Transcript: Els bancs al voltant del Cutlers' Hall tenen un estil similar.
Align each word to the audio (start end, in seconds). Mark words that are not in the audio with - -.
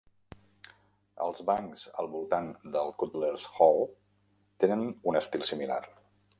Els 1.25 1.43
bancs 1.49 1.83
al 2.03 2.09
voltant 2.15 2.49
del 2.77 2.91
Cutlers' 3.03 3.47
Hall 3.59 3.79
tenen 4.65 4.91
un 5.13 5.25
estil 5.25 5.49
similar. 5.55 5.83